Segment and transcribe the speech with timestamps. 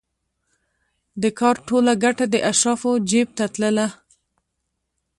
[1.21, 3.87] د کار ټوله ګټه د اشرافو جېب ته تلله